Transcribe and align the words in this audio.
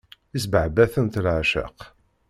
Isbehba-tent 0.37 1.21
leɛceq. 1.23 1.77